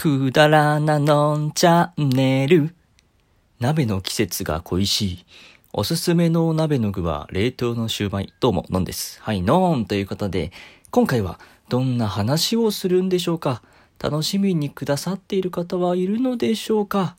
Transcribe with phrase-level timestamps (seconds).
[0.00, 2.72] くだらなのんチャンネル。
[3.58, 5.24] 鍋の季節が恋しい。
[5.72, 8.32] おすすめの鍋の具は冷凍のシューマイ。
[8.38, 9.20] どうも、のんです。
[9.20, 10.52] はい、のんということで、
[10.92, 13.60] 今回はどんな話をするんでしょうか
[13.98, 17.16] 楽しみにくださっている方はいるのでしょうか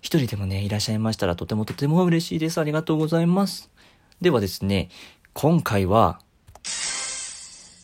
[0.00, 2.60] 一人でもね、いらっしゃいましたらとてもとても嬉しいです。
[2.60, 3.72] ありがとうございます。
[4.20, 4.88] ではですね、
[5.32, 6.20] 今回は、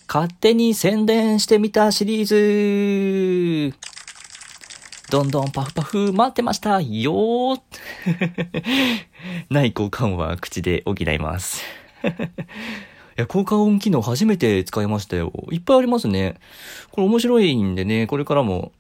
[0.07, 3.96] 勝手に宣伝してみたシリーズ
[5.11, 7.61] どんどんパフパフ待ってましたよー
[9.51, 11.63] ない効果音は口で補います。
[13.17, 15.33] いや、効果音機能初めて使いましたよ。
[15.51, 16.35] いっぱいありますね。
[16.91, 18.73] これ面白いんでね、これからも、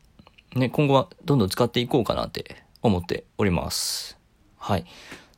[0.54, 4.18] ね、今後はどんどん使っていこうかなって思っております。
[4.58, 4.84] はい。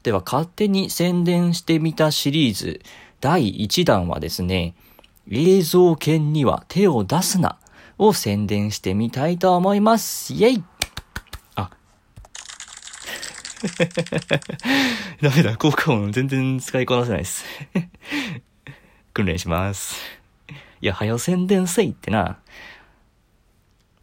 [0.03, 2.81] では、勝手に宣伝してみたシリーズ
[3.21, 4.75] 第1弾はですね、
[5.31, 7.59] 映像犬には手を出すな
[7.99, 10.33] を宣伝してみたいと思います。
[10.33, 10.78] イェイ。
[15.21, 17.45] ダメだ、効果音全然使いこなせないです。
[19.13, 19.97] 訓練します。
[20.81, 22.39] いや、早宣伝せいってな。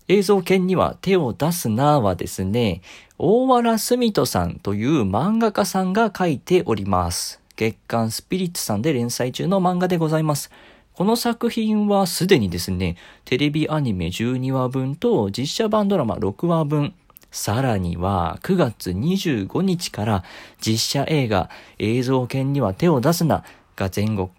[0.08, 2.82] 映像犬には手を出すなはですね、
[3.18, 7.42] 大原住人さんという漫画家さんが書いております。
[7.56, 10.52] 月刊スピリッツさんで連載中の漫画でございます。
[10.94, 16.94] この作品はすでにですね、テレビアニメ12話分と実写版ドラマ6話分、
[17.36, 20.24] さらには9月25日から
[20.66, 23.44] 実写映画映像犬には手を出すな
[23.76, 24.30] が全国、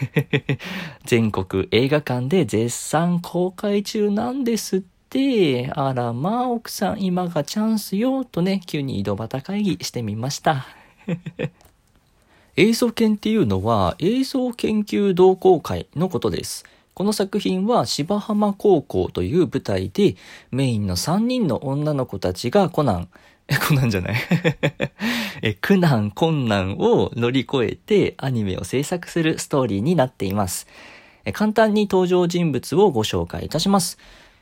[1.06, 10.66] 全国映画館で絶賛公開中なんですって、あらまあ奥さん今がチャンスよとね、急に井戸端会議してみました。
[12.56, 16.66] 映像研っていうのは映像研究同好会のことです。
[16.98, 20.16] この作品は芝浜高校という舞台で
[20.50, 23.08] メインの3人の女の子たちがコナン、
[23.46, 24.16] え、コナンじゃない
[25.42, 30.66] え、苦難、困難を乗り越えてアニメを制作するストーリーになっています。
[31.24, 33.96] え簡単に登場人物をご紹介いたします。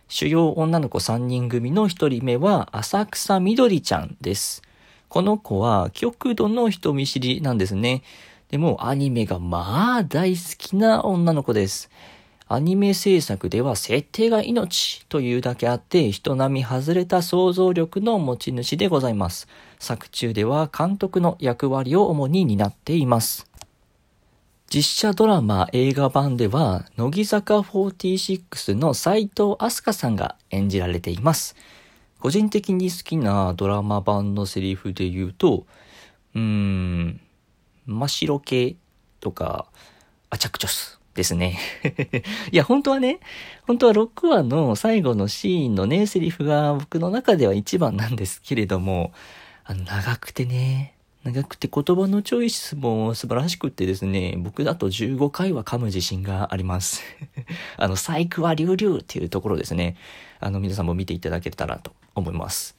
[0.08, 4.62] 主要女の子3人組の1人目は浅草みどりちゃんです。
[5.10, 8.02] この子は極度の人見知りなんですね。
[8.48, 11.90] でもアニメがまあ大好きな女の子です。
[12.48, 19.48] アニメ制作では設定が命というだけあって人並み外れた想像力の持ち主でございます。
[19.80, 23.50] 作中では監督の役割を主に担っています。
[24.72, 31.56] 実写ドラマ映画版では乃木坂46の斎藤飛鳥さんが演じられています。
[32.20, 35.66] 個人的に好きなドラマ版のセリフで言うと、
[36.36, 37.20] うーん、
[37.86, 38.76] 真っ白系
[39.18, 39.66] とか、
[40.30, 41.58] アチャクチョスですね。
[42.52, 43.18] いや、本当はね、
[43.66, 49.12] 本当は6話の最後のシーンのね、セリフが僕の中では一番なんですけれども、
[49.64, 50.94] あの、長くてね、
[51.24, 57.02] 長くて言葉のチョイスも素晴らしくってですね、僕だと15回は噛む自信があります。
[57.76, 59.96] あの、細工は流々っていうところですね。
[60.38, 62.76] あの、皆さんも見ていただけたらと思います。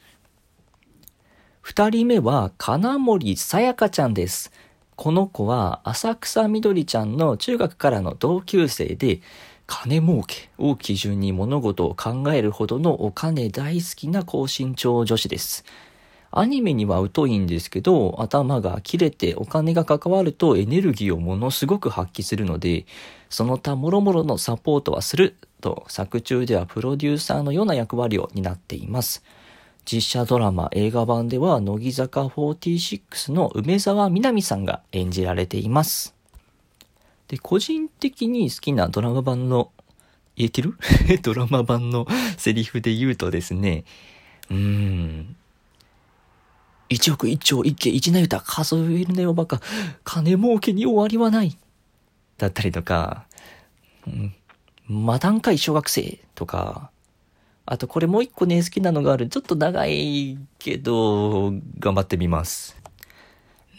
[1.61, 4.53] 二人目は、金森さやかちゃんです。
[4.97, 9.21] この子は、浅草みどりちゃんの中学からの同級生で、
[9.67, 15.65] 金儲けを基準に物事を考えるほどのお金大好きな高身長女子です。
[16.31, 22.87] アニメには疎いんですけど、頭が切れてお金が関わるとエネルギーをものすごく発揮するので、
[23.29, 29.23] その他諸々のサポートはすると作中ではプロデューサーのような役割を担っています。
[29.89, 36.13] 実写ドラマ、映画版では乃木坂46の梅沢みなみさんが演じられています。
[37.29, 39.71] で、個人的に好きなドラマ版の、
[40.35, 40.75] 言えてる？
[41.23, 42.05] ドラマ版の
[42.37, 43.85] セリフで言うとですね、
[44.49, 45.35] うーん、
[46.89, 49.61] 一億一兆一家一なゆた数えるねよバカ。
[50.03, 51.57] 金儲けに終わりはない。
[52.37, 53.25] だったりとか、
[54.05, 54.35] うん、
[54.85, 56.91] マダンかい小学生とか、
[57.69, 59.27] あとこれもう一個ね、好きなのがある。
[59.27, 62.77] ちょっと長いけど、頑張ってみます。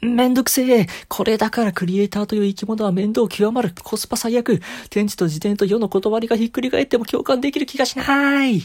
[0.03, 0.87] めんどくせえ。
[1.09, 3.73] これだからクリエイターという生き物は面倒極まる。
[3.83, 4.61] コスパ最悪。
[4.91, 8.61] 天地と自転と世の断りがひっくり返っても共感できる気がしない。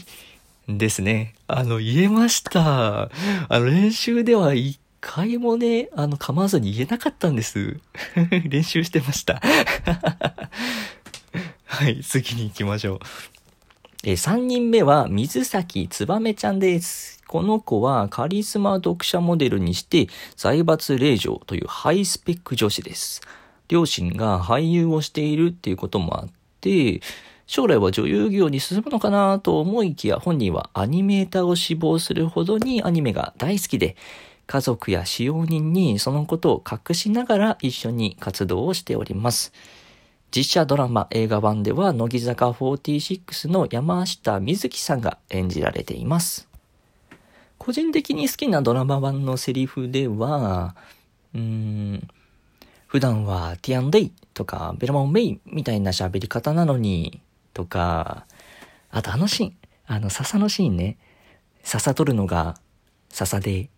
[0.68, 1.32] ですね。
[1.48, 3.04] あの、言えました。
[3.04, 3.10] あ
[3.48, 7.80] の、練習では一回もね、あの、噛まずに言えなかったんです。
[8.44, 9.40] 練習してました。
[11.64, 12.98] はい、次に行きましょう。
[14.06, 17.22] え3人目は水崎つばめちゃんです。
[17.26, 23.22] この子はカリスマ読者モデルにして財閥令嬢というハイスペック女子です。
[23.68, 26.28] 両親が俳優をしているっていうこともあっ
[26.60, 27.00] て、
[27.46, 33.96] 将来は女優業に進むのかなと思いきや本人はアニメーターを志望するほどにアニメが大好きで、
[34.46, 39.54] 家族や使用人にそのことを隠しながら一緒に活動をしております。
[40.34, 46.48] 実写ドラマ、映画版では乃木坂46の山下美月さんが演じられています。
[47.56, 50.74] 個人的に好きなドラマ版のセリフでは、
[51.36, 52.08] うん、
[52.88, 57.20] 普段はティアンデイとかベラモンメイみたいな喋り方なのに、
[57.52, 58.26] とか、
[58.90, 59.56] あとあのシーン、
[59.86, 60.98] あの笹のシーンね、
[61.62, 62.56] 笹取るのが
[63.08, 63.70] 笹で、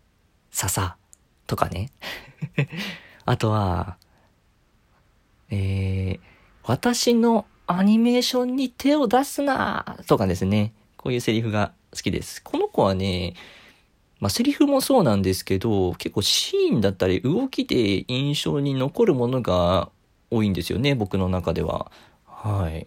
[0.49, 0.97] 笹
[1.45, 1.91] とかね。
[3.25, 3.97] あとは、
[5.51, 6.36] えー、
[6.67, 10.73] 私のアニメーションに手を出すなとかですね。
[10.97, 12.43] こういうセリフが好きです。
[12.43, 13.35] この子はね、
[14.19, 19.89] まあ、セリフもそうなんですけど、結構シーンだったり動きで印象に残るものが
[20.29, 21.89] 多いんですよね、僕の中では。
[22.25, 22.85] はい。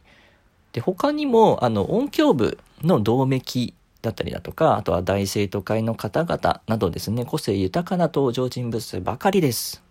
[0.72, 3.42] で、他にも、あの、音響部の同盟
[4.02, 9.82] だったりだとか、あとは大生徒会の方々などですね、個性豊かな登場人物ばかりです。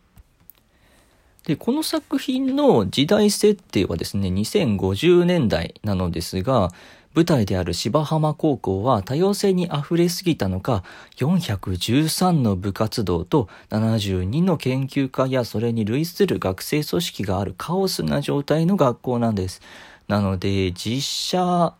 [1.46, 6.70] で、この作品の時代設定はですね、2050年代なのですが、
[7.16, 10.84] 舞台である芝浜高校は多様性に溢れすぎたのか、
[11.18, 19.62] 413の部活動と72の研究家やそれに類する学生組織があるカオスな状態の学校なんです。
[20.08, 21.74] なので、実写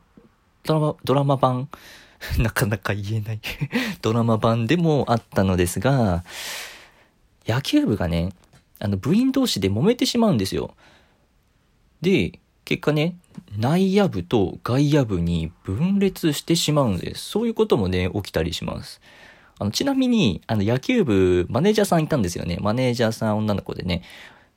[0.64, 1.70] ドラマ、ドラマ版、
[2.38, 3.40] なかなか言えない
[4.02, 6.24] ドラマ版でもあったのですが、
[7.48, 8.34] 野球部がね、
[8.80, 10.76] あの部員同士で揉めてしまうんですよ。
[12.02, 13.18] で、結果ね、
[13.58, 17.26] 内野部と外野部に分裂してしまうんです。
[17.26, 19.02] そういうこともね、起きたりします。
[19.58, 22.58] あの、ちなみに、あの、野球部、マネージャーさんいたんですよね。
[22.62, 24.04] マネージャーさん女の子でね。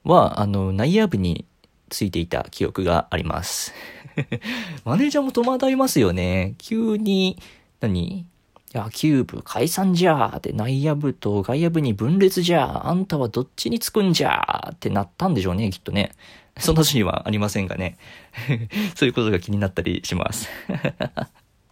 [0.05, 1.47] は、あの、内野部に
[1.89, 3.73] ついていた記憶があります。
[4.85, 6.55] マネージャーも戸惑いますよね。
[6.59, 7.39] 急に、
[7.81, 8.27] 何？
[8.75, 16.13] 野球部解散じゃーって内野部と外野部に分裂じゃーあんたはどっちにつくんじゃーってなったんでしょうね、きっとね。
[16.59, 17.97] そのシーンはありませんがね。
[18.95, 20.49] そういうことが気になったりします。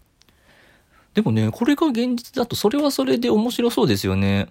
[1.12, 4.49] でもね、これが現実だとそれはそれで面白そうですよね。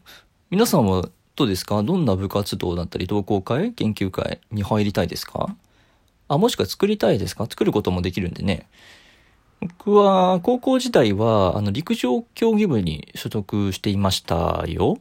[0.51, 1.81] 皆さんはどうですか？
[1.83, 3.71] どんな部活動だったり同好会？
[3.71, 5.55] 研究会に入りたいですか？
[6.27, 7.45] あ、もしくは作りたいですか？
[7.49, 8.67] 作ることもできるんでね。
[9.61, 14.99] 僕は高校時代はあの陸上競技部に所属していましたよ。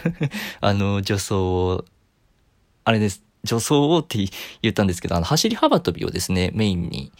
[0.60, 1.84] あの女装、
[2.84, 3.22] あれです。
[3.44, 4.18] 助走をって
[4.62, 7.12] 言ったんですけど、あの、走り幅跳びをですね、メインに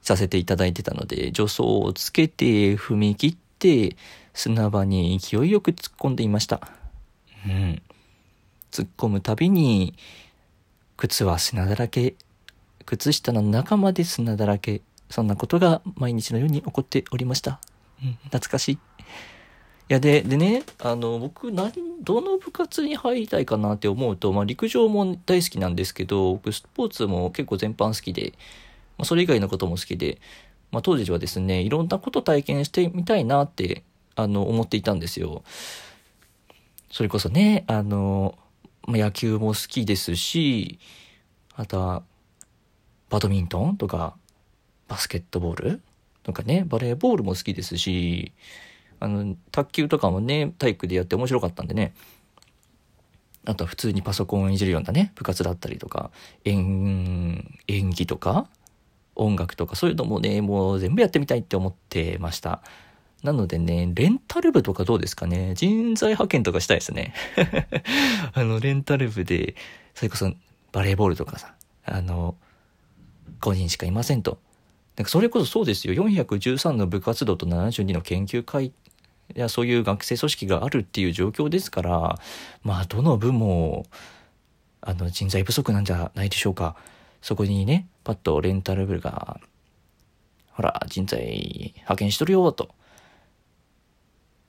[0.00, 3.96] させていただいてたので、助走をつけて、踏み切って、
[4.32, 6.60] 砂場に勢いよく突っ込んでいました。
[7.46, 7.82] うん。
[8.70, 9.94] 突っ込むたびに、
[10.96, 12.14] 靴は砂だらけ、
[12.86, 14.80] 靴下の中まで砂だらけ、
[15.10, 17.60] そんなことが毎日のように起こっておりました。
[18.02, 18.72] うん、懐かしい。
[18.74, 18.78] い
[19.88, 21.70] や、で、でね、あの、僕、何、
[22.00, 28.32] どの部活に入りたいかなって思うと、まあ、陸上も大好きなんですけど、僕、スポーツも結構全般好きで、
[28.96, 30.20] まあ、それ以外のことも好きで、
[30.72, 33.84] まあ、当時はですね、いろんなこと体験してみたいなって、
[34.16, 35.44] あの、思っていたんですよ。
[36.90, 38.38] それこそね、あの、
[38.86, 40.78] まあ、野球も好きですし、
[41.56, 42.02] あとは、
[43.10, 44.16] バドミントンとか、
[44.88, 45.80] バスケットボール？
[46.22, 48.32] とかね、バレーボールも好きですし、
[49.00, 51.94] あの、卓球とかもね、体育でやって面白かったんでね。
[53.46, 56.10] あとは普通にパソコンをいじるようなね、部活だったりとか、
[56.44, 58.48] 演、演技とか、
[59.14, 62.62] 音楽とか、そういうのもね、もう全部やってみたいって思ってました。
[63.22, 65.54] なのでね、レンタル部とかどうですかね？
[65.54, 67.14] 人材派遣とかしたいですね。
[68.32, 69.56] あの、レンタル部で、
[69.94, 70.32] それこそ
[70.72, 72.36] バレーボールとかさ、あの、
[73.40, 74.38] 5人しかいませんと。
[74.96, 75.94] なんかそれこそそうですよ。
[75.94, 78.72] 413の部活動と72の研究会
[79.34, 82.18] や、そういう学生組織があるっていう状況ですから、
[82.62, 83.86] まあ、どの部も、
[84.80, 86.76] あの、人材不足なんじゃないでしょうか。
[87.22, 89.40] そこにね、パッとレンタル部が、
[90.52, 92.74] ほら、人材派遣しとるよ、と。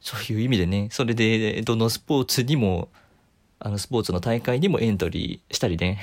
[0.01, 2.89] そういう意味でね、それで、どのスポーツにも、
[3.65, 5.99] あの、スポーツの大会にもエントリーしたりね。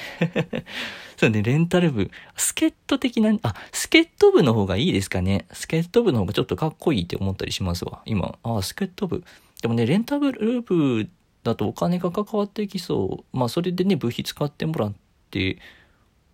[1.16, 2.10] そうね、レンタル部。
[2.36, 5.46] 助っ人的な、あ、助っ人部の方がいいですかね。
[5.52, 8.02] 助っ人部の方がちょっとかっこいいって思ったりしますわ。
[8.04, 9.22] 今、あ、助っ人部。
[9.60, 11.08] でもね、レンタル部
[11.44, 13.36] だとお金が関わってきそう。
[13.36, 14.94] まあ、それでね、部費使ってもらっ
[15.30, 15.58] て、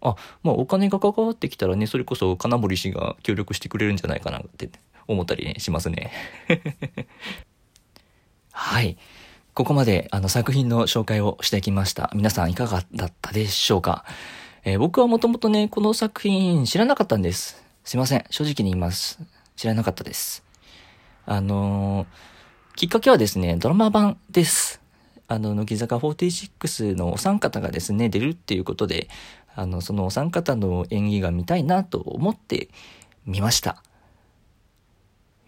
[0.01, 4.71] あ、まあ、お金が関わってきたらね、それこそ金森氏が協力してくれるんじゃないかなって
[5.07, 6.11] 思ったり、しますね。
[8.51, 8.97] はい。
[9.59, 12.12] ここまであの作品の紹介をしてきました。
[12.15, 14.05] 皆さんいかがだったでしょうか？
[14.62, 17.61] えー、僕はもともとね、この作品知らなかったんです。
[17.83, 18.25] すいません。
[18.31, 19.19] 正直に言います。
[19.57, 20.45] 知らなかったです。
[21.27, 24.81] あのー、きっかけはですね、ドラマ版です。
[25.27, 29.09] あの、乃木坂46のお三方がですね、出るっていうことで、
[29.57, 32.69] あの、そのお三方の演技が見たいなと思って
[33.27, 33.83] 見ました。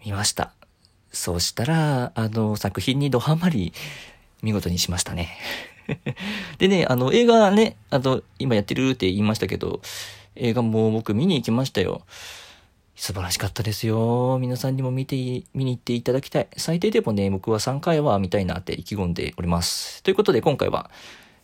[0.05, 0.51] 見ました。
[1.11, 3.73] そうしたら、あの、作品にドハマり、
[4.41, 5.37] 見事にしましたね。
[6.57, 9.81] でね、あの、映画ね、あと、今やってるって言いましたけど、
[10.35, 12.03] 映画も僕見に行きましたよ。
[12.95, 14.37] 素晴らしかったですよ。
[14.39, 15.15] 皆さんにも見て、
[15.53, 16.47] 見に行っていただきたい。
[16.55, 20.03] 最低でもね、僕は3回は見たいなって意気込んでおります。
[20.03, 20.89] ということで今回は、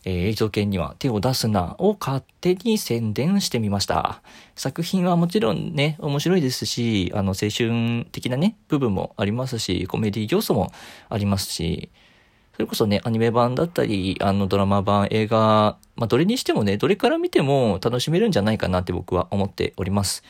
[0.07, 4.21] えー、映像系には手を出すなを勝手に宣伝してみました。
[4.55, 10.71] 作品はもちろんね、面白いですし、あの、青春的なね、部分もありますし、コメディ要素も
[11.09, 11.89] ありますし、
[12.53, 20.23] それこそね、アニメ版だったり、あの、ドラマ版、映画、まあ、どれにしてもね、どれから見ても楽しめるんじゃないかなって僕は思っております。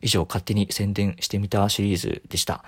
[0.00, 2.64] 以上、勝手に宣伝してみたシリーズでした。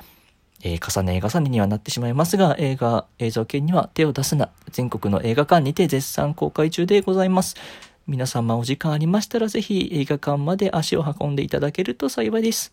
[0.63, 7.57] えー、重ね重ねにはなってしまいますが、映画、映像系には手を出すな、全国の映画館にて絶賛公開中でございます。
[8.07, 12.73] 皆様お時間ありましたらぜひ映画館まで足を運んでいただけると幸いです。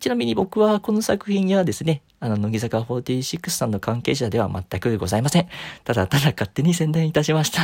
[0.00, 5.48] ちなみに僕はこの作品やですね、あの、乃木坂46さんの関係者では全くございません。
[5.84, 7.62] ただただ勝手に宣伝いたしました。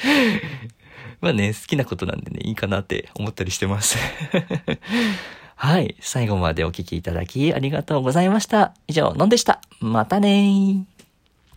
[1.20, 3.96] まあね、好きなことなんでね、いいかなって思ったりしてます
[5.56, 5.96] はい。
[6.00, 8.74] 最後までお聴きいただきありがとうございました。
[8.86, 9.60] 以上、のんでした。
[9.80, 10.93] またねー。